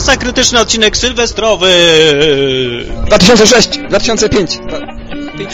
Masa 0.00 0.16
krytyczna 0.16 0.60
odcinek 0.60 0.96
sylwestrowy. 0.96 1.68
2006, 3.06 3.68
2005. 3.88 4.58
Dwa- 4.58 4.80
pięć. 5.38 5.50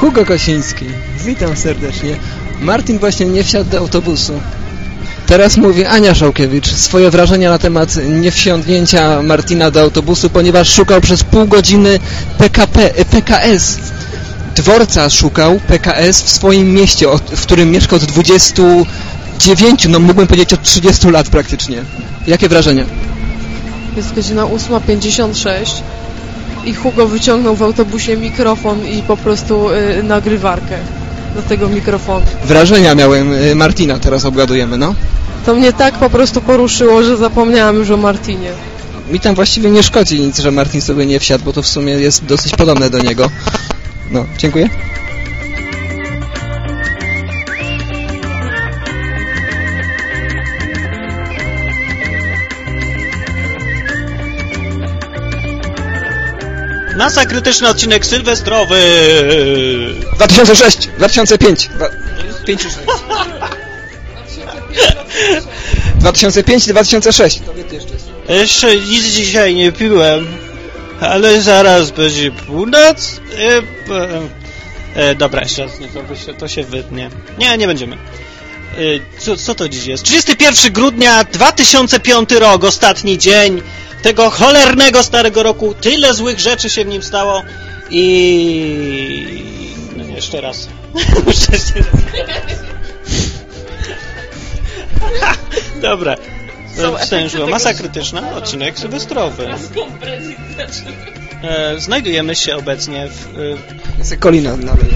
Hugo 0.00 0.24
Kosiński, 0.24 0.84
witam 1.24 1.56
serdecznie. 1.56 2.16
Martin 2.60 2.98
właśnie 2.98 3.26
nie 3.26 3.44
wsiadł 3.44 3.70
do 3.70 3.78
autobusu. 3.78 4.40
Teraz 5.26 5.56
mówi 5.56 5.84
Ania 5.84 6.14
Szałkiewicz 6.14 6.66
swoje 6.74 7.10
wrażenia 7.10 7.50
na 7.50 7.58
temat 7.58 7.96
niewsiądnięcia 8.08 9.22
Martina 9.22 9.70
do 9.70 9.80
autobusu, 9.80 10.30
ponieważ 10.30 10.72
szukał 10.72 11.00
przez 11.00 11.22
pół 11.24 11.46
godziny 11.46 11.98
PKP, 12.38 12.94
e, 12.94 13.04
PKS. 13.04 13.78
Dworca 14.56 15.10
szukał 15.10 15.60
PKS 15.68 16.22
w 16.22 16.30
swoim 16.30 16.74
mieście, 16.74 17.06
w 17.36 17.42
którym 17.42 17.70
mieszka 17.70 17.96
od 17.96 18.04
29, 18.04 19.86
no 19.88 19.98
mógłbym 19.98 20.26
powiedzieć 20.26 20.52
od 20.52 20.62
30 20.62 21.10
lat 21.10 21.28
praktycznie. 21.28 21.82
Jakie 22.26 22.48
wrażenia? 22.48 22.84
Jest 23.96 24.14
godzina 24.14 24.42
8.56 24.44 25.82
i 26.64 26.74
Hugo 26.74 27.06
wyciągnął 27.06 27.56
w 27.56 27.62
autobusie 27.62 28.16
mikrofon 28.16 28.86
i 28.86 29.02
po 29.02 29.16
prostu 29.16 29.70
y, 29.70 30.02
nagrywarkę 30.02 30.78
do 31.36 31.42
tego 31.42 31.68
mikrofonu. 31.68 32.26
Wrażenia 32.44 32.94
miałem 32.94 33.32
y, 33.32 33.54
Martina, 33.54 33.98
teraz 33.98 34.24
obgadujemy, 34.24 34.78
no. 34.78 34.94
To 35.46 35.54
mnie 35.54 35.72
tak 35.72 35.94
po 35.94 36.10
prostu 36.10 36.40
poruszyło, 36.40 37.02
że 37.02 37.16
zapomniałam 37.16 37.76
już 37.76 37.90
o 37.90 37.96
Martinie. 37.96 38.50
Mi 39.10 39.20
tam 39.20 39.34
właściwie 39.34 39.70
nie 39.70 39.82
szkodzi 39.82 40.20
nic, 40.20 40.38
że 40.38 40.50
Martin 40.50 40.80
sobie 40.80 41.06
nie 41.06 41.20
wsiadł, 41.20 41.44
bo 41.44 41.52
to 41.52 41.62
w 41.62 41.66
sumie 41.66 41.92
jest 41.92 42.24
dosyć 42.24 42.54
podobne 42.56 42.90
do 42.90 42.98
niego. 42.98 43.30
No, 44.10 44.24
dziękuję. 44.38 44.68
Masa 56.96 57.26
krytyczna 57.26 57.68
odcinek 57.68 58.06
sylwestrowy. 58.06 58.80
2006, 60.16 60.88
2005. 60.98 61.68
Dwa- 61.68 61.90
5 62.46 62.62
czy 62.62 62.70
6? 62.70 62.80
2005 66.00 66.66
i 66.66 66.70
2006. 66.70 67.40
Jeszcze 68.28 68.76
nic 68.76 69.04
dzisiaj 69.04 69.54
nie 69.54 69.72
piłem, 69.72 70.26
ale 71.00 71.42
zaraz 71.42 71.90
będzie 71.90 72.30
północ. 72.30 73.20
E, 73.38 73.58
e, 73.94 75.10
e, 75.10 75.14
dobra, 75.14 75.40
jeszcze 75.42 75.62
raz, 75.62 75.80
nie, 75.80 75.88
to, 75.88 76.16
się, 76.16 76.34
to 76.34 76.48
się 76.48 76.62
wytnie. 76.64 77.10
Nie, 77.38 77.58
nie 77.58 77.66
będziemy. 77.66 77.96
E, 77.96 77.98
co, 79.18 79.36
co 79.36 79.54
to 79.54 79.68
dziś 79.68 79.86
jest? 79.86 80.04
31 80.04 80.72
grudnia 80.72 81.24
2005 81.24 82.30
rok, 82.30 82.64
ostatni 82.64 83.18
dzień 83.18 83.62
tego 84.06 84.30
cholernego 84.30 85.02
starego 85.02 85.42
roku. 85.42 85.74
Tyle 85.74 86.14
złych 86.14 86.40
rzeczy 86.40 86.70
się 86.70 86.84
w 86.84 86.88
nim 86.88 87.02
stało 87.02 87.42
i... 87.90 89.42
No 89.96 90.04
jeszcze 90.04 90.40
raz. 90.40 90.68
Muszę 91.26 91.52
się... 91.52 91.84
Dobra. 95.82 96.16
Stężyło. 97.04 97.46
Masa 97.46 97.74
krytyczna, 97.74 98.30
odcinek 98.34 98.78
sylwestrowy. 98.78 99.48
E, 101.42 101.80
znajdujemy 101.80 102.34
się 102.34 102.56
obecnie 102.56 103.08
w... 103.08 103.38
E, 103.38 103.98
Jest 103.98 104.16
Kolina 104.16 104.56
nalej. 104.56 104.90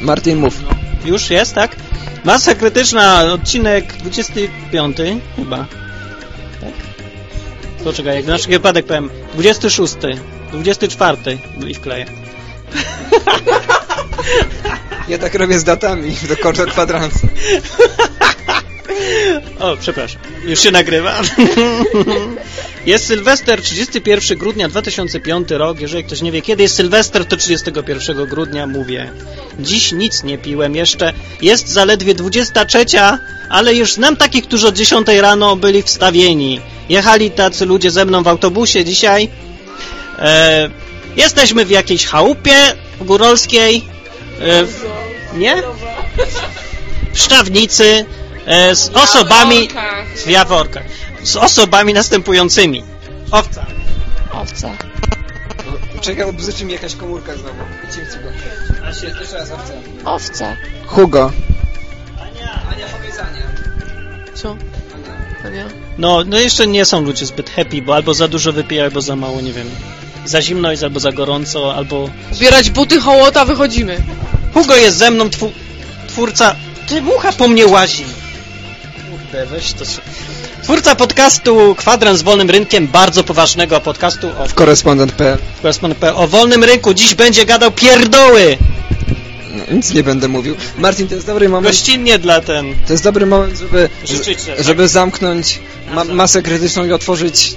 Martin, 0.00 0.38
mów. 0.38 0.54
już 1.04 1.30
jest, 1.30 1.54
tak? 1.54 1.76
Masa 2.24 2.54
krytyczna, 2.54 3.32
odcinek 3.32 3.92
25 3.96 4.96
chyba. 5.36 5.66
Poczekaj, 7.86 8.16
jak 8.16 8.26
na 8.26 8.36
wszelki 8.36 8.52
wypadek 8.52 8.86
powiem 8.86 9.10
26, 9.34 9.94
24 10.52 11.16
i 11.66 11.74
wkleję. 11.74 12.06
Ja 15.08 15.18
tak 15.18 15.34
robię 15.34 15.58
z 15.58 15.64
datami 15.64 16.16
do 16.28 16.36
kordo 16.36 16.66
kwadransa. 16.66 17.28
O, 19.60 19.76
przepraszam. 19.76 20.22
Już 20.44 20.60
się 20.60 20.70
nagrywa. 20.70 21.22
Jest 22.86 23.06
Sylwester, 23.06 23.62
31 23.62 24.38
grudnia 24.38 24.68
2005 24.68 25.50
rok. 25.50 25.80
Jeżeli 25.80 26.04
ktoś 26.04 26.22
nie 26.22 26.32
wie, 26.32 26.42
kiedy 26.42 26.62
jest 26.62 26.74
Sylwester, 26.74 27.26
to 27.26 27.36
31 27.36 28.26
grudnia 28.26 28.66
mówię. 28.66 29.12
Dziś 29.58 29.92
nic 29.92 30.22
nie 30.22 30.38
piłem 30.38 30.74
jeszcze. 30.74 31.12
Jest 31.42 31.68
zaledwie 31.68 32.14
23, 32.14 32.84
ale 33.50 33.74
już 33.74 33.92
znam 33.92 34.16
takich, 34.16 34.44
którzy 34.44 34.68
od 34.68 34.74
10 34.74 35.08
rano 35.08 35.56
byli 35.56 35.82
wstawieni. 35.82 36.60
Jechali 36.88 37.30
tacy 37.30 37.66
ludzie 37.66 37.90
ze 37.90 38.04
mną 38.04 38.22
w 38.22 38.28
autobusie 38.28 38.84
dzisiaj. 38.84 39.28
E, 40.18 40.70
jesteśmy 41.16 41.64
w 41.64 41.70
jakiejś 41.70 42.06
chałupie 42.06 42.54
górolskiej. 43.00 43.84
E, 44.40 44.64
w, 44.64 44.84
nie? 45.36 45.62
W 47.12 47.18
Szczawnicy. 47.18 48.04
E, 48.46 48.76
z 48.76 48.88
osobami 48.88 49.68
w 50.16 50.28
Jaworkach. 50.28 50.84
Z 51.22 51.36
osobami 51.36 51.94
następującymi. 51.94 52.84
Owca. 53.30 53.66
Owca. 54.32 54.70
Czekaj, 56.00 56.26
bo 56.26 56.32
bzyczy 56.32 56.64
mi 56.64 56.72
jakaś 56.72 56.94
komórka 56.94 57.32
znowu. 57.36 57.62
Idźcie 57.88 58.00
w 58.02 58.84
A 58.84 58.94
się 58.94 59.06
Jeszcze 59.06 59.38
raz 59.38 59.50
owca. 59.50 59.72
Owca. 60.04 60.56
Hugo. 60.86 61.32
Ania. 62.20 62.62
Co? 64.34 64.50
Ania? 64.50 64.75
No, 65.98 66.24
no 66.26 66.38
jeszcze 66.38 66.66
nie 66.66 66.84
są 66.84 67.00
ludzie 67.00 67.26
zbyt 67.26 67.50
happy, 67.50 67.82
bo 67.82 67.94
albo 67.94 68.14
za 68.14 68.28
dużo 68.28 68.52
wypijają, 68.52 68.88
albo 68.88 69.00
za 69.00 69.16
mało, 69.16 69.40
nie 69.40 69.52
wiem. 69.52 69.70
Za 70.24 70.42
zimno 70.42 70.70
jest, 70.70 70.82
albo 70.82 71.00
za 71.00 71.12
gorąco, 71.12 71.74
albo... 71.74 72.10
Zbierać 72.32 72.70
buty 72.70 73.00
hołota, 73.00 73.44
wychodzimy. 73.44 74.02
Hugo 74.54 74.76
jest 74.76 74.98
ze 74.98 75.10
mną, 75.10 75.30
twu... 75.30 75.52
twórca... 76.08 76.56
Ty, 76.88 77.02
mucha 77.02 77.32
po 77.32 77.48
mnie 77.48 77.66
łazi. 77.66 78.04
Kurde, 79.10 79.46
weź 79.46 79.72
to... 79.72 79.84
Twórca 80.62 80.94
podcastu 80.94 81.74
Kwadrans 81.74 82.18
z 82.18 82.22
Wolnym 82.22 82.50
Rynkiem, 82.50 82.88
bardzo 82.88 83.24
poważnego 83.24 83.80
podcastu 83.80 84.28
o, 84.28 84.46
Korespondent.pl 84.54 86.14
o 86.16 86.28
wolnym 86.28 86.64
rynku. 86.64 86.94
Dziś 86.94 87.14
będzie 87.14 87.46
gadał 87.46 87.72
pierdoły. 87.72 88.58
Nic 89.70 89.94
nie 89.94 90.02
będę 90.02 90.28
mówił. 90.28 90.56
Martin, 90.78 91.08
to 91.08 91.14
jest 91.14 91.26
dobry 91.26 91.48
moment. 91.48 91.66
Gościnnie 91.66 92.18
dla 92.18 92.40
ten... 92.40 92.74
To 92.86 92.92
jest 92.92 93.04
dobry 93.04 93.26
moment, 93.26 93.58
żeby, 93.58 93.88
Życzyć 94.04 94.40
sobie, 94.40 94.56
tak? 94.56 94.66
żeby 94.66 94.88
zamknąć 94.88 95.60
ma 95.94 96.04
masę 96.04 96.42
krytyczną 96.42 96.84
i 96.84 96.92
otworzyć 96.92 97.56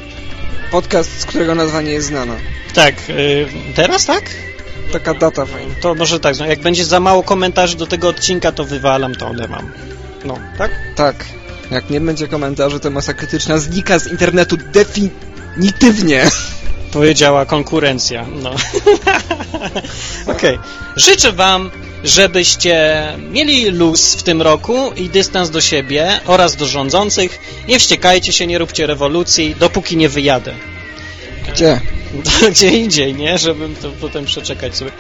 podcast, 0.72 1.20
z 1.20 1.26
którego 1.26 1.56
nazwa 1.56 1.82
nie 1.82 1.92
jest 1.92 2.08
znana. 2.08 2.36
Tak, 2.74 2.96
y, 3.10 3.48
teraz 3.76 4.06
tak? 4.06 4.24
Taka 4.92 5.14
data 5.14 5.46
fajna. 5.46 5.76
To 5.82 5.96
może 5.96 6.20
tak, 6.20 6.40
no, 6.40 6.46
jak 6.46 6.62
będzie 6.62 6.86
za 6.86 7.00
mało 7.00 7.24
komentarzy 7.24 7.78
do 7.78 7.88
tego 7.88 8.08
odcinka, 8.08 8.52
to 8.52 8.64
wywalam, 8.64 9.16
to 9.16 9.28
olewam. 9.28 9.72
No, 10.26 10.38
tak? 10.58 10.72
Tak. 10.96 11.26
Jak 11.72 11.90
nie 11.90 12.02
będzie 12.02 12.28
komentarzy, 12.28 12.80
to 12.80 12.90
masa 12.90 13.14
krytyczna 13.14 13.58
znika 13.58 14.00
z 14.00 14.08
internetu 14.08 14.58
definitywnie. 14.58 16.30
Powiedziała 16.92 17.46
konkurencja, 17.46 18.26
no. 18.44 18.56
Okej. 20.34 20.60
Życzę 20.96 21.32
wam, 21.32 21.72
żebyście 22.04 23.04
mieli 23.32 23.70
luz 23.70 24.16
w 24.16 24.24
tym 24.24 24.42
roku 24.42 24.92
i 24.96 25.10
dystans 25.10 25.50
do 25.50 25.62
siebie 25.62 26.20
oraz 26.26 26.56
do 26.56 26.66
rządzących. 26.66 27.40
Nie 27.68 27.80
wściekajcie 27.80 28.34
się, 28.34 28.48
nie 28.48 28.58
róbcie 28.58 28.88
rewolucji, 28.88 29.56
dopóki 29.60 29.98
nie 29.98 30.10
wyjadę. 30.10 30.54
Gdzie? 31.54 31.82
Gdzie 32.52 32.70
indziej, 32.70 33.14
nie? 33.14 33.38
Żebym 33.38 33.76
to 33.76 33.92
potem 34.02 34.26
przeczekać 34.26 34.76
sobie. 34.76 34.92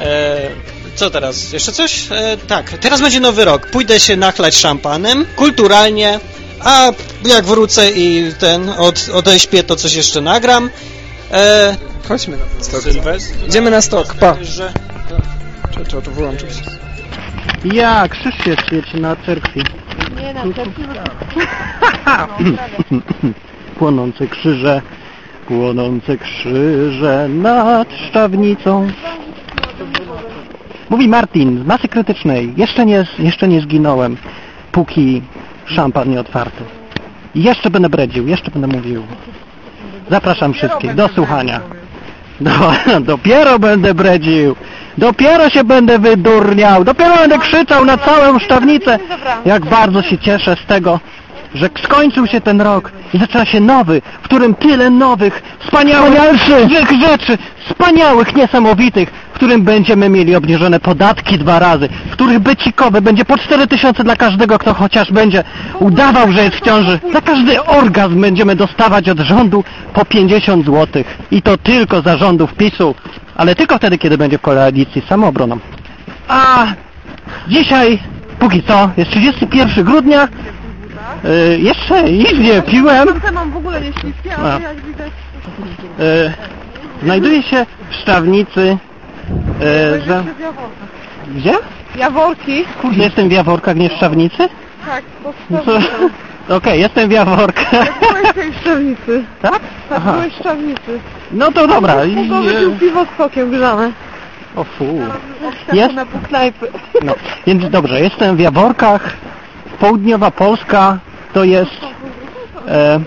E, 0.00 0.50
co 0.94 1.10
teraz? 1.10 1.52
Jeszcze 1.52 1.72
coś? 1.72 2.02
E, 2.10 2.36
tak, 2.48 2.78
teraz 2.78 3.00
będzie 3.00 3.20
nowy 3.20 3.44
rok. 3.44 3.70
Pójdę 3.70 4.00
się 4.00 4.16
nachlać 4.16 4.56
szampanem, 4.56 5.26
kulturalnie, 5.36 6.20
a 6.60 6.92
jak 7.24 7.44
wrócę 7.44 7.90
i 7.90 8.32
ten, 8.38 8.68
od, 8.68 9.08
odeśpię, 9.12 9.64
to 9.64 9.76
coś 9.76 9.94
jeszcze 9.94 10.20
nagram. 10.20 10.70
E, 11.32 11.76
Chodźmy 12.08 12.36
na 12.36 12.64
stok. 12.64 12.82
Idziemy 13.48 13.70
na 13.70 13.82
stok, 13.82 14.14
pa. 14.14 14.36
Że... 14.42 14.85
Trzeba, 15.76 15.88
trzeba 15.88 16.02
to 16.02 16.10
wyłączyć. 16.10 16.62
Ja, 17.64 18.08
krzyż 18.08 18.34
się 18.44 18.56
świeci 18.66 19.00
na 19.00 19.16
cerkwi. 19.16 19.62
Nie 20.22 20.34
na 20.34 20.42
cerkwi. 20.42 20.82
Płonące 23.78 24.26
krzyże, 24.26 24.82
płonące 25.48 26.16
krzyże 26.18 27.28
nad 27.28 27.88
Szczawnicą. 27.92 28.88
Mówi 30.90 31.08
Martin, 31.08 31.62
z 31.62 31.66
masy 31.66 31.88
krytycznej. 31.88 32.54
Jeszcze 32.56 32.86
nie, 32.86 33.06
jeszcze 33.18 33.48
nie 33.48 33.60
zginąłem, 33.60 34.16
póki 34.72 35.22
szampan 35.66 36.10
nie 36.10 36.20
otwarty. 36.20 36.64
I 37.34 37.42
jeszcze 37.42 37.70
będę 37.70 37.88
bredził, 37.88 38.28
jeszcze 38.28 38.50
będę 38.50 38.66
mówił. 38.66 39.02
Zapraszam 40.10 40.52
wszystkich 40.52 40.94
do 40.94 41.08
słuchania. 41.08 41.75
No, 42.40 42.72
dopiero 43.00 43.58
będę 43.58 43.94
bredził. 43.94 44.56
Dopiero 44.98 45.50
się 45.50 45.64
będę 45.64 45.98
wydurniał. 45.98 46.84
Dopiero 46.84 47.16
będę 47.16 47.38
krzyczał 47.38 47.84
na 47.84 47.98
całą 47.98 48.38
szczawnicę. 48.38 48.98
Jak 49.44 49.66
bardzo 49.66 50.02
się 50.02 50.18
cieszę 50.18 50.56
z 50.64 50.66
tego, 50.66 51.00
że 51.54 51.68
skończył 51.84 52.26
się 52.26 52.40
ten 52.40 52.60
rok 52.60 52.92
i 53.14 53.18
zaczyna 53.18 53.44
się 53.44 53.60
nowy, 53.60 54.02
w 54.22 54.24
którym 54.24 54.54
tyle 54.54 54.90
nowych, 54.90 55.42
wspaniałych 55.58 56.12
rzeczy, 57.00 57.38
wspaniałych, 57.68 58.36
niesamowitych, 58.36 59.10
którym 59.36 59.62
będziemy 59.62 60.08
mieli 60.08 60.36
obniżone 60.36 60.80
podatki 60.80 61.38
dwa 61.38 61.58
razy, 61.58 61.88
w 62.10 62.12
których 62.12 62.38
becikowe 62.38 63.00
będzie 63.00 63.24
po 63.24 63.38
4 63.38 63.66
tysiące 63.66 64.04
dla 64.04 64.16
każdego, 64.16 64.58
kto 64.58 64.74
chociaż 64.74 65.12
będzie 65.12 65.44
udawał, 65.80 66.32
że 66.32 66.44
jest 66.44 66.56
w 66.56 66.60
ciąży. 66.60 67.00
Za 67.12 67.20
każdy 67.20 67.64
orgazm 67.64 68.20
będziemy 68.20 68.56
dostawać 68.56 69.08
od 69.08 69.18
rządu 69.18 69.64
po 69.94 70.04
50 70.04 70.66
zł. 70.66 71.04
I 71.30 71.42
to 71.42 71.56
tylko 71.58 72.02
za 72.02 72.16
rządów 72.16 72.54
PiSu, 72.54 72.94
ale 73.36 73.54
tylko 73.54 73.76
wtedy, 73.78 73.98
kiedy 73.98 74.18
będzie 74.18 74.38
w 74.38 74.42
koalicji 74.42 75.02
z 75.02 75.08
samoobroną. 75.08 75.58
A 76.28 76.66
dzisiaj, 77.48 77.98
póki 78.38 78.62
co, 78.62 78.90
jest 78.96 79.10
31 79.10 79.84
grudnia, 79.84 80.28
Y, 81.24 81.58
jeszcze 81.58 82.02
nic 82.12 82.38
nie 82.38 82.62
piłem. 82.62 83.08
mam 83.34 83.50
w 83.50 83.56
ogóle 83.56 83.80
nie 83.80 83.92
śliskie, 83.92 84.36
ale 84.36 84.60
jak 84.60 84.80
widać... 84.80 85.12
Y, 86.00 86.32
znajduję 87.02 87.42
się 87.42 87.66
w 87.90 87.94
Szczawnicy. 87.94 88.78
Y, 89.62 90.02
za... 90.08 90.24
Gdzie? 91.36 91.54
Jaworki. 91.96 92.64
Kurde, 92.82 93.04
jestem 93.04 93.28
w 93.28 93.32
Jaworkach, 93.32 93.76
nie 93.76 93.88
w 93.88 93.92
Szczawnicy? 93.92 94.48
Tak, 94.86 95.04
po 95.04 95.32
No? 95.50 95.62
Okej, 96.56 96.80
jestem 96.80 97.08
w 97.08 97.12
Jaworkach. 97.12 98.00
Byłeś 98.00 98.28
w 98.28 98.34
tej 98.34 98.52
szczawnicy. 98.52 99.24
tak? 99.42 99.52
Tak, 99.52 99.62
Aha. 99.98 100.12
byłeś 100.12 100.32
w 100.34 100.38
szczawnicy. 100.38 101.00
No 101.32 101.52
to 101.52 101.66
dobra. 101.66 102.04
I, 102.04 102.16
Mogło 102.16 102.42
wypił 102.42 102.76
piwo 102.76 103.04
z 103.04 103.18
sokiem 103.18 103.50
grzane. 103.50 103.92
o 104.56 104.64
fu. 104.64 104.98
Jest? 105.72 105.94
Na 105.94 106.06
pół 106.06 106.20
knajpy. 106.20 106.68
No, 107.02 107.14
więc 107.46 107.70
dobrze, 107.70 108.00
jestem 108.00 108.36
w 108.36 108.40
Jaworkach. 108.40 109.16
Południowa 109.80 110.30
Polska 110.30 110.98
to 111.32 111.44
jest 111.44 111.80
e, 112.68 113.00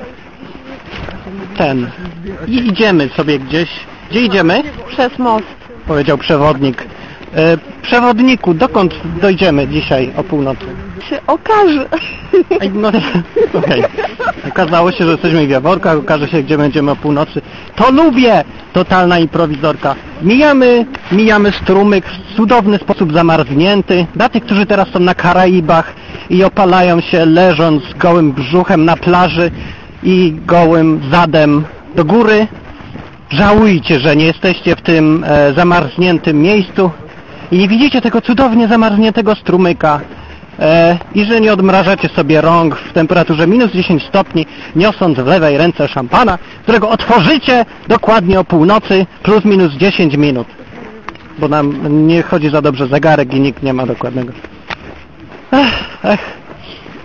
ten. 1.57 1.89
I 2.47 2.55
idziemy 2.67 3.09
sobie 3.09 3.39
gdzieś. 3.39 3.69
Gdzie 4.09 4.21
idziemy? 4.21 4.63
Przez 4.87 5.19
most. 5.19 5.58
Powiedział 5.89 6.17
przewodnik. 6.17 6.83
E, 7.35 7.57
przewodniku, 7.81 8.53
dokąd 8.53 8.95
dojdziemy 9.21 9.67
dzisiaj 9.67 10.11
o 10.17 10.23
północy? 10.23 10.65
Się 11.09 11.19
okaże. 11.27 11.85
Ej, 12.61 12.71
No, 12.73 12.87
okej. 13.59 13.83
Okazało 14.47 14.91
się, 14.91 15.05
że 15.05 15.11
jesteśmy 15.11 15.47
w 15.47 15.49
Jaworkach, 15.49 15.97
okaże 15.97 16.27
się, 16.27 16.43
gdzie 16.43 16.57
będziemy 16.57 16.91
o 16.91 16.95
północy. 16.95 17.41
To 17.75 17.91
lubię! 17.91 18.43
Totalna 18.73 19.19
improwizorka. 19.19 19.95
Mijamy, 20.21 20.85
mijamy 21.11 21.51
strumyk 21.51 22.05
w 22.05 22.35
cudowny 22.35 22.77
sposób 22.77 23.13
zamarznięty. 23.13 24.05
Dla 24.15 24.29
tych, 24.29 24.43
którzy 24.43 24.65
teraz 24.65 24.87
są 24.89 24.99
na 24.99 25.15
Karaibach 25.15 25.93
i 26.29 26.43
opalają 26.43 27.01
się 27.01 27.25
leżąc 27.25 27.83
gołym 27.99 28.31
brzuchem 28.31 28.85
na 28.85 28.97
plaży 28.97 29.51
i 30.03 30.33
gołym 30.45 31.01
zadem 31.11 31.63
do 31.95 32.05
góry. 32.05 32.47
Żałujcie, 33.29 33.99
że 33.99 34.15
nie 34.15 34.25
jesteście 34.25 34.75
w 34.75 34.81
tym 34.81 35.25
e, 35.27 35.53
zamarzniętym 35.53 36.41
miejscu 36.41 36.91
i 37.51 37.57
nie 37.57 37.67
widzicie 37.67 38.01
tego 38.01 38.21
cudownie 38.21 38.67
zamarzniętego 38.67 39.35
strumyka 39.35 39.99
e, 40.59 40.97
i 41.15 41.25
że 41.25 41.41
nie 41.41 41.53
odmrażacie 41.53 42.09
sobie 42.09 42.41
rąk 42.41 42.75
w 42.75 42.93
temperaturze 42.93 43.47
minus 43.47 43.71
10 43.71 44.03
stopni, 44.03 44.45
niosąc 44.75 45.17
w 45.17 45.27
lewej 45.27 45.57
ręce 45.57 45.87
szampana, 45.87 46.37
którego 46.63 46.89
otworzycie 46.89 47.65
dokładnie 47.87 48.39
o 48.39 48.43
północy 48.43 49.05
plus 49.23 49.45
minus 49.45 49.73
10 49.73 50.17
minut. 50.17 50.47
Bo 51.39 51.47
nam 51.47 51.77
nie 52.07 52.21
chodzi 52.21 52.49
za 52.49 52.61
dobrze 52.61 52.87
zegarek 52.87 53.33
i 53.33 53.39
nikt 53.39 53.63
nie 53.63 53.73
ma 53.73 53.85
dokładnego. 53.85 54.33
Ech, 55.51 55.83
ech. 56.03 56.39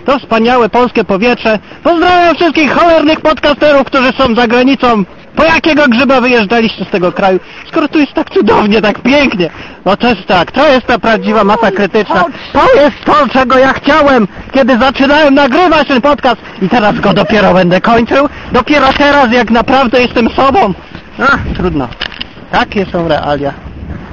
To 0.05 0.19
wspaniałe 0.19 0.69
polskie 0.69 1.03
powietrze. 1.03 1.59
Pozdrawiam 1.83 2.35
wszystkich 2.35 2.71
cholernych 2.71 3.21
podcasterów, 3.21 3.83
którzy 3.83 4.11
są 4.11 4.35
za 4.35 4.47
granicą. 4.47 5.03
Po 5.35 5.43
jakiego 5.43 5.87
grzyba 5.87 6.21
wyjeżdżaliście 6.21 6.85
z 6.85 6.89
tego 6.89 7.11
kraju? 7.11 7.39
Skoro 7.67 7.87
tu 7.87 7.99
jest 7.99 8.13
tak 8.13 8.29
cudownie, 8.29 8.81
tak 8.81 8.99
pięknie. 9.01 9.49
No 9.85 9.97
to 9.97 10.09
jest 10.09 10.25
tak, 10.25 10.51
to 10.51 10.67
jest 10.67 10.87
ta 10.87 10.99
prawdziwa 10.99 11.43
masa 11.43 11.71
krytyczna. 11.71 12.25
To 12.53 12.73
jest 12.75 13.03
to, 13.05 13.27
czego 13.33 13.57
ja 13.57 13.73
chciałem, 13.73 14.27
kiedy 14.51 14.77
zaczynałem 14.77 15.33
nagrywać 15.33 15.87
ten 15.87 16.01
podcast. 16.01 16.41
I 16.61 16.69
teraz 16.69 16.99
go 16.99 17.13
dopiero 17.13 17.53
będę 17.53 17.81
kończył. 17.81 18.29
Dopiero 18.51 18.87
teraz, 18.97 19.31
jak 19.31 19.51
naprawdę 19.51 20.01
jestem 20.01 20.29
sobą. 20.29 20.73
Ach, 21.19 21.39
trudno. 21.55 21.87
Takie 22.51 22.85
są 22.85 23.07
realia. 23.07 23.53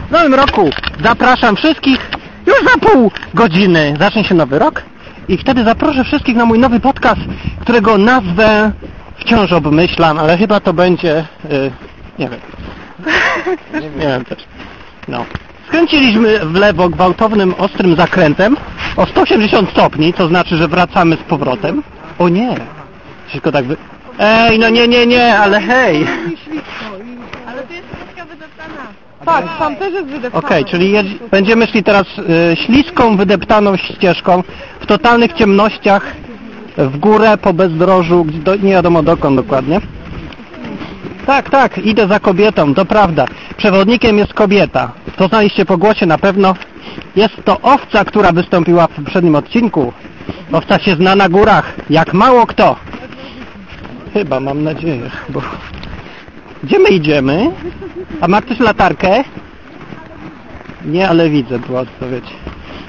W 0.09 0.11
nowym 0.11 0.35
roku 0.35 0.71
zapraszam 1.03 1.57
wszystkich. 1.57 2.11
Już 2.47 2.73
za 2.73 2.89
pół 2.89 3.11
godziny 3.35 3.95
zacznie 4.01 4.25
się 4.25 4.35
nowy 4.35 4.59
rok. 4.59 4.83
I 5.29 5.39
wtedy 5.39 5.65
zaproszę 5.65 6.05
wszystkich 6.05 6.37
na 6.37 6.45
mój 6.45 6.59
nowy 6.59 6.81
podcast, 6.81 7.21
którego 7.61 7.99
nazwę 7.99 8.73
wciąż 9.19 9.53
obmyślam, 9.53 10.19
ale 10.19 10.39
chyba 10.39 10.61
to 10.61 10.73
będzie... 10.73 11.25
y, 11.51 11.71
nie 12.19 12.29
wiem. 12.29 12.41
Nie, 13.73 13.81
nie 14.01 14.07
wiem 14.09 14.25
też. 14.25 14.39
No. 15.09 15.25
Skręciliśmy 15.69 16.39
w 16.39 16.55
lewo 16.55 16.89
gwałtownym, 16.89 17.55
ostrym 17.59 17.97
zakrętem 17.97 18.57
o 18.97 19.07
180 19.07 19.71
stopni, 19.71 20.13
to 20.13 20.29
znaczy, 20.29 20.57
że 20.57 20.69
wracamy 20.69 21.17
z 21.17 21.23
powrotem. 21.29 21.83
O 22.19 22.29
nie! 22.29 22.57
Wszystko 23.29 23.53
tak 23.53 23.65
wy... 23.65 23.77
Ej, 24.19 24.59
no 24.59 24.69
nie, 24.69 24.89
nie, 24.89 25.07
nie, 25.07 25.39
ale 25.39 25.61
hej! 25.61 26.07
Tak, 29.25 29.59
tam 29.59 29.77
też 29.77 29.93
jest 29.93 30.07
wydeptane. 30.07 30.45
Okej, 30.45 30.65
czyli 30.65 30.95
będziemy 31.31 31.67
szli 31.67 31.83
teraz 31.83 32.07
y, 32.19 32.57
śliską, 32.57 33.17
wydeptaną 33.17 33.77
ścieżką 33.77 34.43
w 34.81 34.87
totalnych 34.87 35.33
ciemnościach 35.33 36.03
w 36.77 36.99
górę 36.99 37.39
po 37.39 37.53
bezdrożu, 37.53 38.27
do, 38.45 38.57
nie 38.57 38.73
wiadomo 38.73 39.03
dokąd 39.03 39.37
dokładnie. 39.37 39.81
Tak, 41.27 41.51
tak, 41.51 41.79
idę 41.79 42.09
za 42.09 42.21
kobietą, 42.21 42.75
to 42.75 42.85
prawda. 42.85 43.27
Przewodnikiem 43.57 44.19
jest 44.19 44.35
kobieta. 44.35 44.93
To 45.17 45.29
znaliście 45.29 45.65
po 45.65 45.79
głosie 45.79 46.07
na 46.07 46.19
pewno. 46.19 46.55
Jest 47.17 47.35
to 47.45 47.61
owca, 47.61 48.05
która 48.05 48.33
wystąpiła 48.33 48.87
w 48.87 48.91
poprzednim 48.91 49.35
odcinku. 49.35 49.93
Owca 50.53 50.79
się 50.79 50.95
zna 50.95 51.17
na 51.17 51.29
górach, 51.29 51.75
jak 51.91 52.15
mało 52.15 52.47
kto. 52.47 52.77
Chyba, 54.15 54.41
mam 54.41 54.65
nadzieję, 54.65 55.11
bo... 55.29 55.43
Gdzie 56.65 56.79
my 56.79 56.89
idziemy? 56.89 57.51
A 58.21 58.29
ma 58.29 58.41
ktoś 58.41 58.61
latarkę? 58.61 59.25
Nie, 60.85 61.09
ale 61.09 61.31
widzę, 61.31 61.59
była 61.59 61.81
odpowiedź. 61.81 62.25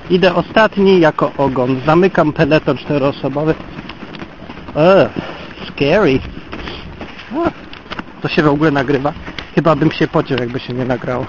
Idę 0.10 0.36
ostatni 0.36 1.00
jako 1.00 1.32
ogon. 1.38 1.82
Zamykam 1.86 2.34
peleton 2.34 2.78
czteroosobowy. 2.78 3.56
Eee, 4.76 5.10
scary. 5.68 6.20
O, 7.36 7.52
to 8.22 8.28
się 8.28 8.44
w 8.44 8.48
ogóle 8.48 8.72
nagrywa? 8.72 9.14
Chyba 9.56 9.76
bym 9.76 9.92
się 9.92 10.08
pociął, 10.08 10.38
jakby 10.38 10.60
się 10.60 10.74
nie 10.74 10.86
nagrało. 10.86 11.26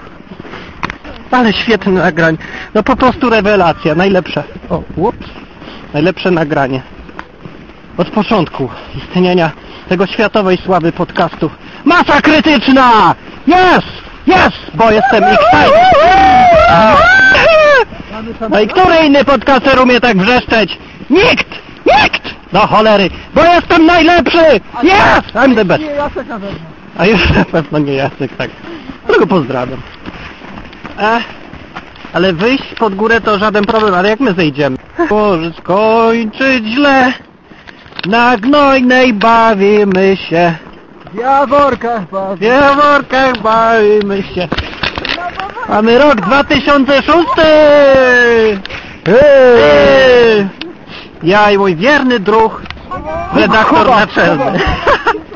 Ale 1.31 1.53
świetne 1.53 1.91
nagrań. 1.91 2.37
No 2.73 2.83
po 2.83 2.95
prostu 2.95 3.29
rewelacja. 3.29 3.95
Najlepsze. 3.95 4.43
O, 4.69 4.83
ups. 4.95 5.27
Najlepsze 5.93 6.31
nagranie. 6.31 6.81
Od 7.97 8.09
początku 8.09 8.69
istnienia 8.97 9.51
tego 9.89 10.07
światowej 10.07 10.57
sławy 10.57 10.91
podcastu. 10.91 11.49
Masa 11.85 12.21
krytyczna! 12.21 13.15
Jest! 13.47 13.87
Jest! 14.27 14.57
Bo 14.73 14.91
jestem 14.91 15.23
excited! 15.23 15.85
No 18.49 18.59
i 18.59 18.67
który 18.67 18.95
inny 19.05 19.25
podcaster 19.25 19.79
umie 19.79 19.99
tak 20.01 20.17
wrzeszczeć? 20.17 20.77
Nikt! 21.09 21.47
Nikt! 21.85 22.35
Do 22.53 22.59
cholery! 22.59 23.09
Bo 23.35 23.43
jestem 23.43 23.85
najlepszy! 23.85 24.59
Yes! 24.83 25.33
I'm 25.33 25.55
the 25.55 25.65
best! 25.65 25.83
A 26.97 27.05
już 27.05 27.29
na 27.29 27.45
pewno 27.45 27.79
nie 27.79 27.93
Jacek, 27.93 28.35
tak. 28.37 28.49
Którego 29.03 29.27
pozdrawiam. 29.27 29.81
E, 30.99 31.19
ale 32.13 32.33
wyjść 32.33 32.73
pod 32.79 32.95
górę 32.95 33.21
to 33.21 33.39
żaden 33.39 33.65
problem, 33.65 33.93
ale 33.93 34.09
jak 34.09 34.19
my 34.19 34.33
zejdziemy? 34.33 34.77
Może 35.11 35.53
skończyć 35.53 36.65
źle. 36.65 37.13
Na 38.05 38.37
gnojnej 38.37 39.13
bawimy 39.13 40.17
się. 40.29 40.53
W 41.13 41.17
Jaworkach 41.17 42.03
W 42.37 42.41
Jaworkach 42.41 43.41
bawimy 43.41 44.23
się. 44.23 44.47
Mamy 45.69 45.97
rok 45.97 46.21
2006! 46.21 47.25
Eee! 49.07 50.47
Ja 51.23 51.51
i 51.51 51.57
mój 51.57 51.75
wierny 51.75 52.19
druh, 52.19 52.61
redaktor 53.35 53.89
naczelny. 53.89 54.59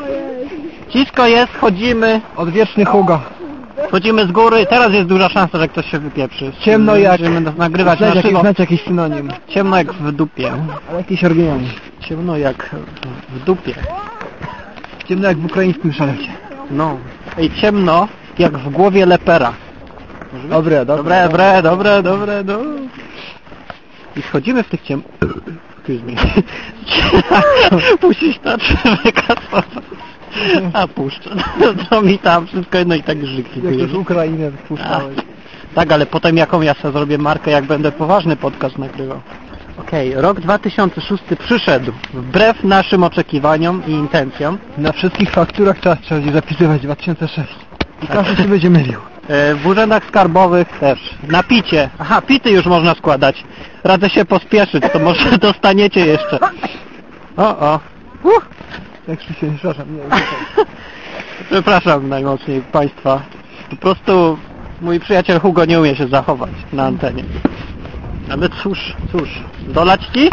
Cisko 0.93 1.27
jest, 1.27 1.57
chodzimy. 1.57 2.21
Odwieczny 2.35 2.85
Hugo. 2.85 3.19
Wchodzimy 3.87 4.25
z 4.27 4.31
góry, 4.31 4.65
teraz 4.69 4.93
jest 4.93 5.07
duża 5.07 5.29
szansa, 5.29 5.57
że 5.59 5.67
ktoś 5.67 5.85
się 5.91 5.99
wypieprzy. 5.99 6.51
Ciemno 6.59 6.95
jak- 6.95 7.21
Będziemy 7.21 7.51
nagrywać 7.57 7.99
na 7.99 8.05
Znajdź 8.05 8.15
jakiś, 8.15 8.29
żywo. 8.31 8.41
znajdź 8.41 8.59
jakiś 8.59 8.83
synonim. 8.83 9.31
Ciemno 9.47 9.77
jak 9.77 9.93
w 9.93 10.11
dupie. 10.11 10.51
Ale 10.89 10.97
jakiś 10.97 11.23
oryginalny. 11.23 11.67
Ciemno 11.99 12.37
jak 12.37 12.69
w 13.29 13.43
dupie. 13.43 13.73
Ciemno 15.07 15.27
jak 15.27 15.37
w 15.37 15.45
ukraińskim 15.45 15.93
szalecie. 15.93 16.29
No. 16.71 16.97
Ej, 17.37 17.51
ciemno 17.61 18.07
jak 18.39 18.57
w 18.57 18.69
głowie 18.69 19.05
lepera. 19.05 19.53
Dobre, 20.49 20.85
Dobre, 20.85 21.29
dobre, 21.29 21.61
dobre, 21.61 22.03
dobre, 22.03 22.43
do. 22.43 22.59
I 24.15 24.21
wchodzimy 24.21 24.63
w 24.63 24.69
tych 24.69 24.81
ciem... 24.81 25.03
Excuse 25.77 26.03
me. 26.05 26.13
Puścić 27.97 28.39
to 28.39 28.57
wykasować. 29.03 29.65
A 30.73 30.87
puszczę. 30.87 31.29
To 31.89 32.01
mi 32.01 32.19
tam 32.19 32.47
wszystko 32.47 32.77
jedno 32.77 32.95
i 32.95 33.03
tak 33.03 33.25
żyki. 33.25 33.61
Jak 33.63 33.75
już 33.75 33.93
Ukrainę 33.93 34.51
wpuszczałeś. 34.51 35.17
Tak, 35.75 35.91
ale 35.91 36.05
potem 36.05 36.37
jaką 36.37 36.61
ja 36.61 36.73
sobie 36.73 36.93
zrobię 36.93 37.17
markę, 37.17 37.51
jak 37.51 37.65
będę 37.65 37.91
poważny 37.91 38.35
podcast 38.35 38.77
nagrywał. 38.77 39.21
Okej, 39.77 40.13
rok 40.15 40.39
2006 40.39 41.23
przyszedł, 41.39 41.91
wbrew 42.13 42.63
naszym 42.63 43.03
oczekiwaniom 43.03 43.83
i 43.87 43.91
intencjom. 43.91 44.57
Na 44.77 44.91
wszystkich 44.91 45.31
fakturach 45.31 45.79
trzeba, 45.79 45.95
trzeba 45.95 46.21
będzie 46.21 46.33
zapisywać 46.33 46.81
2006. 46.81 47.55
I 48.03 48.07
każdy 48.07 48.43
się 48.43 48.49
będzie 48.49 48.69
mylił. 48.69 48.99
E, 49.29 49.55
W 49.55 49.67
urzędach 49.67 50.05
skarbowych 50.05 50.67
też. 50.79 50.99
Na 51.27 51.43
picie. 51.43 51.89
Aha, 51.99 52.21
pity 52.21 52.51
już 52.51 52.65
można 52.65 52.95
składać. 52.95 53.43
Radzę 53.83 54.09
się 54.09 54.25
pospieszyć, 54.25 54.83
to 54.93 54.99
może 54.99 55.37
dostaniecie 55.47 56.05
jeszcze. 56.05 56.39
O, 57.37 57.59
o. 57.59 57.79
Uh, 58.23 58.43
Jak 59.07 59.21
się, 59.21 59.33
przepraszam, 59.33 59.95
nie, 59.95 60.01
przepraszam 61.49 62.09
najmocniej 62.09 62.61
Państwa. 62.61 63.21
Po 63.69 63.75
prostu 63.75 64.37
mój 64.81 64.99
przyjaciel 64.99 65.39
Hugo 65.39 65.65
nie 65.65 65.79
umie 65.79 65.95
się 65.95 66.07
zachować 66.07 66.51
na 66.73 66.85
antenie. 66.85 67.23
Ale 68.31 68.49
cóż, 68.49 68.93
cóż. 69.11 69.29
Dolać 69.67 70.01
ci? 70.13 70.29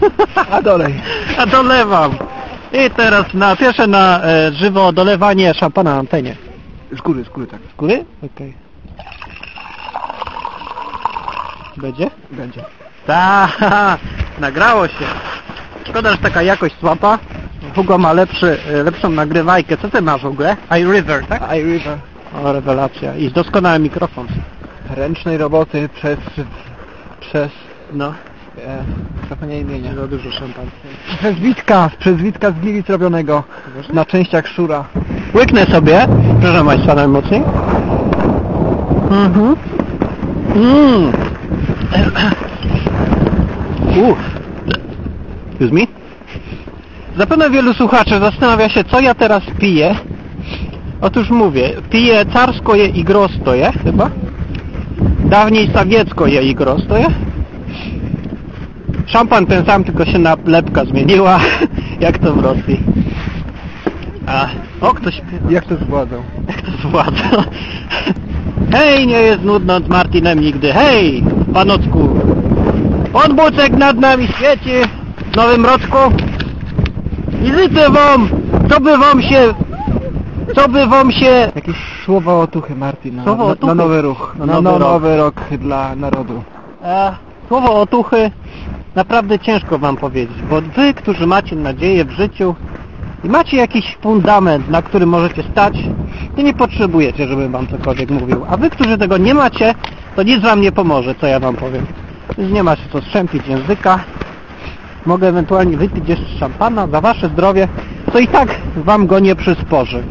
A 0.52 0.62
dolej. 0.62 0.94
A 1.38 1.46
dolewam. 1.46 2.14
I 2.72 2.90
teraz 2.90 3.34
na 3.34 3.56
pierwsze 3.56 3.86
na 3.86 4.24
e, 4.24 4.52
żywo 4.52 4.92
dolewanie 4.92 5.54
szampana 5.54 5.92
na 5.92 5.98
antenie. 5.98 6.49
Z 6.92 7.00
góry, 7.00 7.24
z 7.24 7.28
góry 7.28 7.46
tak. 7.46 7.60
Z 7.74 7.76
góry? 7.76 8.04
Okej. 8.34 8.54
Będzie? 11.76 12.10
Będzie. 12.30 12.64
Ta, 13.06 13.48
nagrało 14.40 14.88
się. 14.88 15.04
Szkoda, 15.84 16.10
że 16.12 16.18
taka 16.18 16.42
jakość 16.42 16.74
słaba. 16.80 17.18
Hugo 17.74 17.98
ma 17.98 18.12
lepszy, 18.12 18.58
e, 18.68 18.82
lepszą 18.82 19.10
nagrywajkę. 19.10 19.76
Co 19.76 19.88
ty 19.90 20.02
masz 20.02 20.22
w 20.22 20.26
ogóle? 20.26 20.56
iRiver, 20.80 21.26
tak? 21.26 21.42
iRiver. 21.58 21.98
O, 22.44 22.52
rewelacja. 22.52 23.16
I 23.16 23.30
doskonały 23.30 23.78
mikrofon. 23.78 24.26
Ręcznej 24.96 25.38
roboty 25.38 25.88
przez... 25.94 26.18
przez... 27.20 27.50
No, 27.92 28.14
E, 28.66 28.84
zapomniałem 29.30 29.70
imienia. 29.70 29.94
za 29.94 30.06
dużo 30.06 30.30
szampana. 30.32 30.70
Przez 31.18 31.38
Witka, 31.38 31.90
przez 31.98 32.16
Witka 32.16 32.50
z 32.50 32.54
Gliwic 32.54 32.88
robionego. 32.88 33.44
Na 33.92 34.04
częściach 34.04 34.48
Szura. 34.48 34.84
Łyknę 35.34 35.66
sobie, 35.66 36.06
proszę 36.40 36.64
Państwa, 36.64 36.94
najmocniej. 36.94 37.42
Mhm. 39.10 39.56
Mm. 40.56 41.12
Uff. 43.96 44.18
Excuse 45.50 45.74
me? 45.74 45.80
Zapewne 47.18 47.50
wielu 47.50 47.74
słuchaczy 47.74 48.20
zastanawia 48.20 48.68
się, 48.68 48.84
co 48.84 49.00
ja 49.00 49.14
teraz 49.14 49.42
piję. 49.58 49.94
Otóż 51.00 51.30
mówię, 51.30 51.70
piję 51.90 52.24
carskoje 52.32 52.86
i 52.86 53.04
grostoje, 53.04 53.72
chyba. 53.84 54.10
Dawniej 55.24 55.70
sawieckoje 55.74 56.42
i 56.42 56.54
grostoje. 56.54 57.06
Szampan 59.06 59.46
ten 59.46 59.66
sam, 59.66 59.84
tylko 59.84 60.04
się 60.04 60.18
na 60.18 60.36
lepka 60.46 60.84
zmieniła, 60.84 61.40
jak 62.00 62.18
to 62.18 62.32
w 62.32 62.38
Rosji. 62.38 62.80
A, 64.26 64.46
o, 64.80 64.94
ktoś 64.94 65.22
Jak 65.50 65.64
to 65.64 65.76
zwładzał? 65.76 66.22
jak 66.48 66.62
to 66.62 66.70
zwładza? 66.88 67.44
Hej, 68.72 69.06
nie 69.06 69.20
jest 69.20 69.42
nudno 69.42 69.80
z 69.80 69.88
Martinem 69.88 70.40
nigdy. 70.40 70.72
Hej, 70.72 71.24
panocku. 71.54 72.08
Podbucek 73.12 73.72
nad 73.72 73.96
nami 73.96 74.26
świeci 74.28 74.70
w 75.32 75.36
nowym 75.36 75.66
roczku. 75.66 75.96
I 77.44 77.46
życzę 77.46 77.90
wam, 77.90 78.28
co 78.70 78.80
by 78.80 78.98
wam 78.98 79.22
się, 79.22 79.54
co 80.54 80.68
by 80.68 80.86
wam 80.86 81.12
się... 81.12 81.50
Jakieś 81.54 81.76
słowa 82.04 82.34
otuchy, 82.34 82.74
Martin, 82.76 83.16
na, 83.16 83.24
Słowa 83.24 83.44
otuchy? 83.44 83.66
na 83.66 83.74
nowy 83.74 84.02
ruch. 84.02 84.34
Na 84.38 84.46
Na, 84.46 84.52
nowy 84.60 84.78
no, 84.78 84.78
rok. 84.78 84.92
nowy 84.92 85.16
rok 85.16 85.40
dla 85.58 85.96
narodu. 85.96 86.42
E, 86.84 87.12
słowo 87.48 87.80
otuchy 87.80 88.30
naprawdę 88.94 89.38
ciężko 89.38 89.78
wam 89.78 89.96
powiedzieć, 89.96 90.36
bo 90.50 90.60
wy, 90.60 90.94
którzy 90.94 91.26
macie 91.26 91.56
nadzieję 91.56 92.04
w 92.04 92.10
życiu 92.10 92.54
i 93.24 93.28
macie 93.28 93.56
jakiś 93.56 93.96
fundament, 94.02 94.70
na 94.70 94.82
którym 94.82 95.08
możecie 95.08 95.42
stać, 95.42 95.74
to 96.36 96.42
nie 96.42 96.54
potrzebujecie, 96.54 97.26
żebym 97.26 97.52
wam 97.52 97.66
cokolwiek 97.66 98.10
mówił. 98.10 98.44
A 98.48 98.56
wy, 98.56 98.70
którzy 98.70 98.98
tego 98.98 99.18
nie 99.18 99.34
macie, 99.34 99.74
to 100.16 100.22
nic 100.22 100.42
wam 100.42 100.60
nie 100.60 100.72
pomoże, 100.72 101.14
co 101.14 101.26
ja 101.26 101.40
wam 101.40 101.56
powiem. 101.56 101.86
Więc 102.38 102.52
nie 102.52 102.62
ma 102.62 102.76
się 102.76 102.82
co 102.92 103.00
strzępić 103.00 103.46
języka. 103.46 104.00
Mogę 105.06 105.28
ewentualnie 105.28 105.76
wypić 105.76 106.08
jeszcze 106.08 106.38
szampana 106.38 106.86
za 106.86 107.00
wasze 107.00 107.28
zdrowie, 107.28 107.68
to 108.12 108.18
i 108.18 108.28
tak 108.28 108.54
wam 108.76 109.06
go 109.06 109.18
nie 109.18 109.34
przysporzy. 109.34 110.02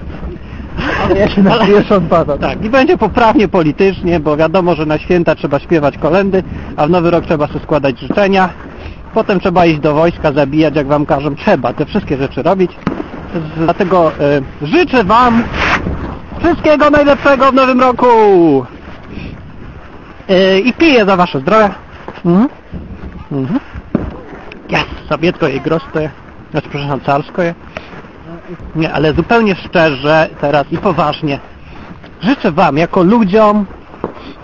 Ale 1.06 1.20
ja 1.20 1.30
się 1.30 1.44
napiję 1.44 1.84
szampana. 1.84 2.38
Tak, 2.38 2.66
i 2.66 2.70
będzie 2.70 2.98
poprawnie 2.98 3.48
politycznie, 3.48 4.20
bo 4.20 4.38
wiadomo, 4.38 4.76
że 4.76 4.86
na 4.86 4.98
święta 4.98 5.36
trzeba 5.36 5.60
śpiewać 5.60 5.98
kolendy, 5.98 6.44
a 6.78 6.88
w 6.88 6.90
nowy 6.90 7.12
rok 7.12 7.26
trzeba 7.26 7.48
sobie 7.48 7.60
składać 7.60 8.00
życzenia. 8.00 8.50
Potem 9.14 9.40
trzeba 9.40 9.66
iść 9.66 9.80
do 9.80 9.94
wojska, 9.94 10.32
zabijać, 10.32 10.76
jak 10.76 10.88
wam 10.88 11.06
każą. 11.06 11.36
Trzeba 11.36 11.74
te 11.74 11.86
wszystkie 11.86 12.18
rzeczy 12.18 12.44
robić. 12.44 12.72
Dlatego 13.58 14.12
e, 14.20 14.42
życzę 14.62 15.04
wam 15.04 15.44
wszystkiego 16.40 16.90
najlepszego 16.90 17.52
w 17.52 17.54
nowym 17.54 17.80
roku. 17.80 18.08
E, 20.30 20.60
I 20.60 20.74
piję 20.74 21.06
za 21.06 21.18
wasze 21.18 21.40
zdrowie. 21.40 21.70
Mhm. 22.26 22.50
Mhm. 23.32 23.60
Ja, 24.70 24.80
sabiecko 25.10 25.48
i 25.48 25.62
grostoje. 25.62 26.10
Znaczy, 26.52 26.70
przepraszam, 26.70 27.02
carskoje. 27.02 27.56
Nie, 28.76 28.94
ale 28.94 29.14
zupełnie 29.14 29.56
szczerze 29.56 30.30
teraz 30.42 30.72
i 30.72 30.78
poważnie. 30.78 31.40
Życzę 32.22 32.52
Wam 32.52 32.78
jako 32.78 33.04
ludziom, 33.04 33.66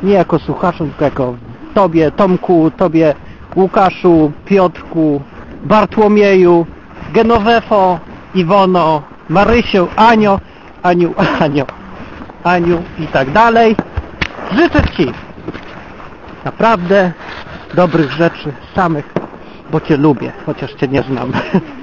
nie 0.03 0.13
jako 0.13 0.39
słuchaczom, 0.39 0.89
tylko 0.89 1.05
jako 1.05 1.35
Tobie, 1.73 2.11
Tomku, 2.11 2.71
Tobie, 2.77 3.15
Łukaszu, 3.55 4.31
Piotrku, 4.45 5.21
Bartłomieju, 5.63 6.65
Genowefo, 7.13 7.99
Iwono, 8.35 9.01
Marysiu, 9.29 9.87
Anio, 9.95 10.39
Aniu, 10.83 11.13
Anio, 11.39 11.65
Aniu 12.43 12.83
i 12.99 13.07
tak 13.07 13.31
dalej. 13.31 13.75
Życzę 14.51 14.81
Ci 14.97 15.11
naprawdę 16.45 17.11
dobrych 17.73 18.11
rzeczy 18.11 18.53
samych, 18.75 19.13
bo 19.71 19.81
Cię 19.81 19.97
lubię, 19.97 20.31
chociaż 20.45 20.73
Cię 20.73 20.87
nie 20.87 21.03
znam. 21.03 21.31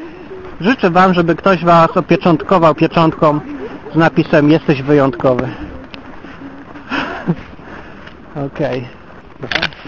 Życzę 0.60 0.90
Wam, 0.90 1.14
żeby 1.14 1.34
ktoś 1.36 1.64
Was 1.64 1.96
opieczątkował 1.96 2.74
pieczątką 2.74 3.40
z 3.94 3.96
napisem 3.96 4.50
Jesteś 4.50 4.82
wyjątkowy. 4.82 5.48
Okej. 8.46 8.88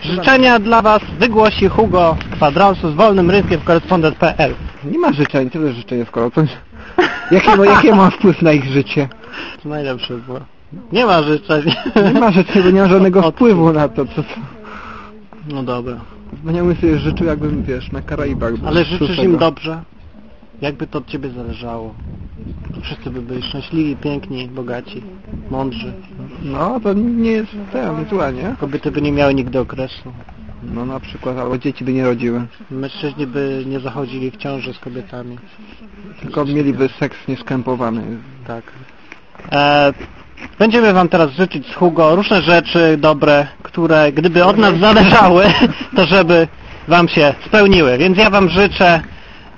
Życzenia 0.02 0.58
dla 0.58 0.82
Was 0.82 1.00
wygłosi 1.18 1.68
Hugo 1.68 2.16
Kwadransu 2.30 2.90
z 2.90 2.94
wolnym 2.94 3.30
rynkiem 3.30 3.60
w 3.60 3.64
korespondent.pl 3.64 4.54
Nie 4.90 4.98
ma 4.98 5.12
życzeń, 5.12 5.50
tyle 5.50 5.72
życzeń 5.72 6.04
w 6.04 6.10
koło. 6.10 6.30
Jakie, 7.30 7.56
ma- 7.56 7.66
jakie 7.66 7.94
ma 7.94 8.10
wpływ 8.10 8.42
na 8.42 8.52
ich 8.52 8.64
życie? 8.64 9.08
To 9.62 9.68
najlepsze 9.68 10.14
było. 10.16 10.40
Nie 10.92 11.06
ma 11.06 11.22
życzeń. 11.22 11.62
Nie 12.14 12.20
ma 12.20 12.32
życzeń, 12.32 12.62
bo 12.62 12.70
nie 12.70 12.80
ma 12.80 12.88
żadnego 12.88 13.22
wpływu 13.22 13.72
na 13.72 13.88
to, 13.88 14.06
co... 14.06 14.14
co. 14.22 14.40
No 15.48 15.62
dobra. 15.62 15.96
Wspaniały 16.36 16.74
sobie 16.74 16.98
życzył, 16.98 17.26
jakbym, 17.26 17.62
wiesz, 17.62 17.92
na 17.92 18.02
Karaibach 18.02 18.56
był. 18.56 18.68
Ale 18.68 18.84
życzysz 18.84 19.08
Szóstego. 19.08 19.22
im 19.32 19.38
dobrze? 19.38 19.82
Jakby 20.60 20.86
to 20.86 20.98
od 20.98 21.06
Ciebie 21.06 21.30
zależało? 21.30 21.94
Wszyscy 22.82 23.10
by 23.10 23.22
byli 23.22 23.42
szczęśliwi, 23.42 23.96
piękni, 23.96 24.48
bogaci, 24.48 25.02
mądrzy. 25.50 25.92
No, 26.44 26.80
to 26.80 26.92
nie 26.92 27.30
jest 27.30 27.52
ten, 27.72 28.06
złe, 28.10 28.32
nie? 28.32 28.56
Kobiety 28.60 28.90
by 28.90 29.02
nie 29.02 29.12
miały 29.12 29.34
nigdy 29.34 29.58
okresu. 29.58 30.12
No 30.62 30.86
na 30.86 31.00
przykład, 31.00 31.38
albo 31.38 31.58
dzieci 31.58 31.84
by 31.84 31.92
nie 31.92 32.04
rodziły. 32.04 32.46
Mężczyźni 32.70 33.26
by 33.26 33.64
nie 33.66 33.80
zachodzili 33.80 34.30
w 34.30 34.36
ciąży 34.36 34.74
z 34.74 34.78
kobietami. 34.78 35.38
Tylko 36.20 36.44
mieliby 36.44 36.88
seks 36.88 37.16
nieskrępowany. 37.28 38.02
Tak. 38.46 38.64
E, 39.52 39.92
będziemy 40.58 40.92
Wam 40.92 41.08
teraz 41.08 41.30
życzyć 41.30 41.66
z 41.66 41.74
Hugo 41.74 42.16
różne 42.16 42.42
rzeczy 42.42 42.96
dobre, 42.96 43.46
które 43.62 44.12
gdyby 44.12 44.44
od 44.44 44.58
nas 44.58 44.78
zależały, 44.78 45.44
to 45.96 46.06
żeby 46.06 46.48
Wam 46.88 47.08
się 47.08 47.34
spełniły. 47.46 47.98
Więc 47.98 48.18
ja 48.18 48.30
Wam 48.30 48.48
życzę, 48.48 49.00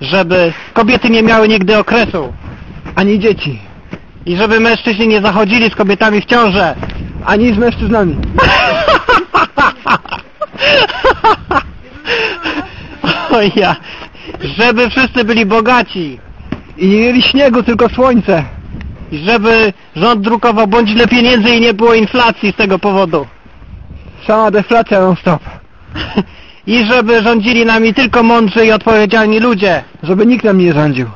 żeby 0.01 0.53
kobiety 0.73 1.11
nie 1.11 1.23
miały 1.23 1.49
nigdy 1.49 1.79
okresu 1.79 2.33
Ani 2.95 3.19
dzieci. 3.19 3.66
I 4.27 4.37
żeby 4.37 4.61
mężczyźni 4.61 5.09
nie 5.09 5.21
zachodzili 5.21 5.71
z 5.71 5.75
kobietami 5.75 6.21
w 6.21 6.25
ciążę. 6.25 6.75
ani 7.25 7.55
z 7.55 7.59
mężczyznami. 7.59 8.17
O 13.31 13.41
ja, 13.57 13.77
żeby 14.59 14.91
wszyscy 14.91 15.25
byli 15.25 15.47
bogaci 15.47 16.19
I 16.79 16.89
nie 16.89 17.01
mieli 17.01 17.23
śniegu, 17.23 17.63
tylko 17.63 17.89
słońce. 17.89 18.45
i 19.13 19.19
żeby 19.19 19.73
rząd 19.97 20.21
drukował 20.21 20.67
bądź 20.67 21.09
pieniędzy 21.11 21.51
i 21.51 21.61
nie 21.61 21.75
było 21.75 21.95
inflacji 21.95 22.53
z 22.53 22.57
tego 22.57 22.79
powodu. 22.79 23.27
Sama 24.27 24.51
deflacja 24.51 25.01
non 25.01 25.17
stop. 25.17 25.43
I 26.67 26.87
żeby 26.87 27.23
rządzili 27.23 27.67
nami 27.67 27.95
tylko 27.95 28.23
mądrzy 28.23 28.67
i 28.67 28.73
odpowiedzialni 28.73 29.41
ludzie. 29.41 29.85
Żeby 30.03 30.27
nikt 30.27 30.45
nam 30.45 30.59
nie 30.59 30.73
rządził. 30.73 31.07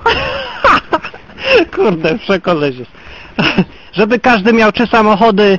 Kurde, 1.76 2.18
przekoleś 2.18 2.76
jest. 2.76 2.99
Żeby 3.92 4.18
każdy 4.18 4.52
miał 4.52 4.72
trzy 4.72 4.86
samochody 4.86 5.58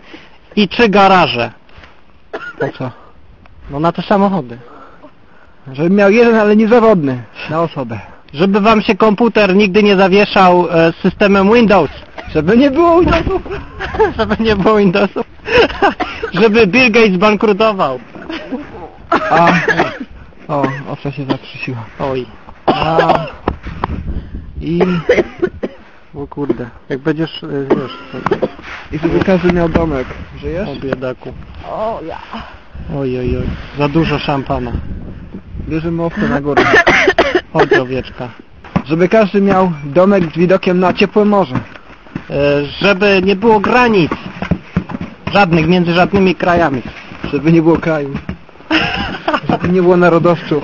i 0.55 0.67
trzy 0.67 0.89
garaże. 0.89 1.51
Po 2.59 2.69
co? 2.77 2.91
No 3.69 3.79
na 3.79 3.91
te 3.91 4.01
samochody. 4.01 4.57
Żeby 5.73 5.89
miał 5.89 6.11
jeden, 6.11 6.35
ale 6.35 6.55
niezawodny. 6.55 7.23
Na 7.49 7.61
osobę. 7.61 7.99
Żeby 8.33 8.61
wam 8.61 8.81
się 8.81 8.95
komputer 8.95 9.55
nigdy 9.55 9.83
nie 9.83 9.95
zawieszał 9.95 10.67
e, 10.69 10.91
z 10.91 10.95
systemem 10.95 11.53
Windows. 11.53 11.89
Żeby 12.33 12.57
nie 12.57 12.71
było 12.71 12.99
Windowsów. 12.99 13.41
Żeby 14.17 14.35
nie 14.39 14.55
było 14.55 14.77
Windowsów. 14.77 15.25
Żeby 16.41 16.67
Bill 16.67 16.91
Gates 16.91 17.17
bankrutował. 17.17 17.99
A, 19.09 19.47
o, 20.47 20.63
owca 20.89 21.11
się 21.11 21.25
zaprzysiła. 21.25 21.85
Oj. 21.99 22.25
A, 22.65 23.25
i, 24.61 24.79
O 26.21 26.27
kurde. 26.27 26.69
Jak 26.89 26.99
będziesz, 26.99 27.43
e, 27.43 27.47
wiesz, 27.47 27.91
to- 28.11 28.47
i 28.91 28.99
żeby 28.99 29.19
każdy 29.19 29.53
miał 29.53 29.69
domek. 29.69 30.07
Żyjesz? 30.41 30.69
o 30.69 30.75
biedaku. 30.75 31.33
O 31.69 31.99
ja. 32.07 32.17
Oj, 32.95 33.19
oj, 33.19 33.37
oj. 33.37 33.43
Za 33.77 33.89
dużo 33.89 34.19
szampana. 34.19 34.71
Bierzemy 35.69 36.03
owce 36.03 36.29
na 36.29 36.41
górę. 36.41 36.63
Chodź 37.53 37.73
owieczka. 37.73 38.29
Żeby 38.85 39.09
każdy 39.09 39.41
miał 39.41 39.71
domek 39.83 40.23
z 40.23 40.37
widokiem 40.37 40.79
na 40.79 40.93
ciepłe 40.93 41.25
morze. 41.25 41.55
E, 41.55 42.65
żeby 42.65 43.21
nie 43.23 43.35
było 43.35 43.59
granic. 43.59 44.11
Żadnych 45.33 45.67
między 45.67 45.93
żadnymi 45.93 46.35
krajami. 46.35 46.81
Żeby 47.33 47.51
nie 47.51 47.61
było 47.61 47.77
kraju. 47.77 48.13
Żeby 49.49 49.69
nie 49.69 49.81
było 49.81 49.97
narodowców. 49.97 50.63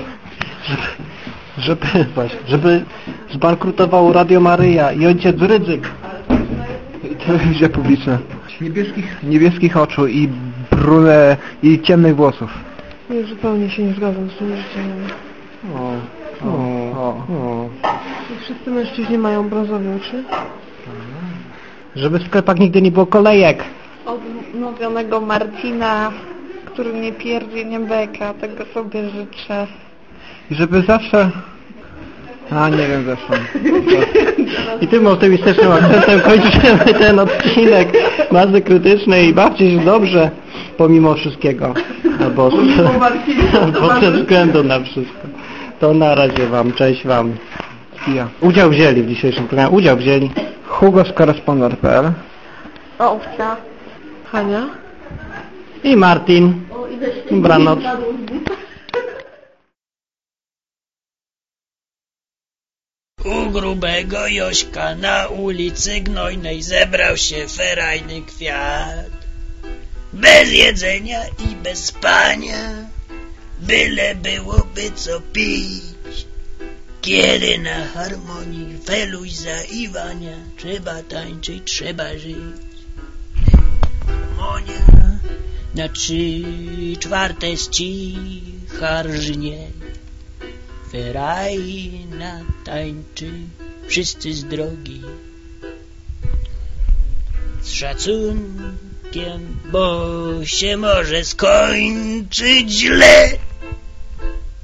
Żeby, 1.58 1.86
właśnie, 2.14 2.38
żeby 2.48 2.84
zbankrutował 3.32 4.12
Radio 4.12 4.40
Maryja 4.40 4.92
i 4.92 5.06
ojciec 5.06 5.36
Rydzyk. 5.40 5.90
I 7.12 7.16
telewizja 7.16 7.68
publiczna. 7.68 8.18
Niebieskich, 8.60 9.22
niebieskich 9.22 9.76
oczu 9.76 10.06
i 10.06 10.28
brune 10.70 11.36
i 11.62 11.80
ciemnych 11.80 12.16
włosów. 12.16 12.50
Nie, 13.10 13.24
zupełnie 13.24 13.70
się 13.70 13.82
nie 13.82 13.94
zgadzam 13.94 14.30
z 14.30 14.36
tym 14.36 14.56
życzeniem. 14.56 15.06
O, 15.74 15.92
O, 16.46 17.08
o. 17.08 17.68
Wszyscy 18.40 18.70
mężczyźni 18.70 19.18
mają 19.18 19.48
brązowe 19.48 19.96
oczy. 19.96 20.24
Żeby 21.96 22.18
w 22.18 22.26
sklepach 22.26 22.58
nigdy 22.58 22.82
nie 22.82 22.90
było 22.90 23.06
kolejek. 23.06 23.64
Odmówionego 24.06 25.20
Marcina, 25.20 26.12
który 26.64 26.92
nie 26.92 27.12
pierdzi, 27.12 27.66
nie 27.66 27.80
beka, 27.80 28.34
tego 28.34 28.64
sobie 28.74 29.10
życzę. 29.10 29.66
I 30.50 30.54
żeby 30.54 30.82
zawsze... 30.82 31.30
A, 32.50 32.68
nie 32.68 32.88
wiem 32.88 33.04
zresztą. 33.04 33.34
I 34.80 34.88
tym 34.88 35.06
optymistycznym 35.06 35.72
akcentem 35.72 36.20
kończymy 36.20 36.94
ten 36.94 37.18
odcinek 37.18 37.88
masy 38.32 38.60
krytycznej 38.60 39.28
i 39.28 39.34
bawcie 39.34 39.70
się 39.70 39.84
dobrze 39.84 40.30
pomimo 40.76 41.14
wszystkiego. 41.14 41.74
Albo, 42.20 42.50
albo 43.62 44.00
ze 44.00 44.12
względu 44.12 44.64
na 44.64 44.80
wszystko. 44.80 45.28
To 45.80 45.94
na 45.94 46.14
razie 46.14 46.46
wam, 46.46 46.72
cześć 46.72 47.06
wam. 47.06 47.32
Ja. 48.14 48.28
Udział 48.40 48.70
wzięli 48.70 49.02
w 49.02 49.08
dzisiejszym 49.08 49.48
programie, 49.48 49.70
udział 49.70 49.96
wzięli. 49.96 50.30
Hugo 50.66 51.04
z 51.04 51.12
korespondent.pl 51.12 52.12
Owca. 52.98 53.56
Hania? 54.32 54.66
I 55.84 55.96
Martin. 55.96 56.52
Dobranoc. 57.30 57.78
U 63.28 63.50
grubego 63.50 64.26
Jośka 64.28 64.94
na 64.94 65.26
ulicy 65.26 66.00
Gnojnej 66.00 66.62
zebrał 66.62 67.16
się 67.16 67.48
ferajny 67.48 68.22
kwiat. 68.22 69.12
Bez 70.12 70.52
jedzenia 70.52 71.22
i 71.26 71.56
bez 71.64 71.84
spania, 71.84 72.88
byle 73.60 74.14
byłoby 74.14 74.90
co 74.94 75.20
pić. 75.20 76.26
Kiedy 77.00 77.58
na 77.58 77.86
harmonii 77.94 78.78
feluś 78.84 79.32
zaiwania, 79.32 80.36
trzeba 80.56 81.02
tańczyć, 81.02 81.62
trzeba 81.64 82.18
żyć. 82.18 82.64
Harmonia 84.06 84.88
na 85.74 85.88
trzy 85.88 86.42
czwarte 87.00 87.56
z 87.56 87.68
cicha 87.68 89.02
rżnie. 89.02 89.77
Ferajna 90.92 92.40
tańczy, 92.64 93.30
wszyscy 93.88 94.34
z 94.34 94.44
drogi. 94.44 95.00
Z 97.62 97.72
szacunkiem, 97.72 99.58
bo 99.72 100.04
się 100.44 100.76
może 100.76 101.24
skończyć 101.24 102.70
źle. 102.70 103.30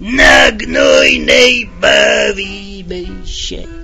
Na 0.01 0.53
gnojnej 0.53 1.71
bawimy 1.81 3.27
się. 3.27 3.84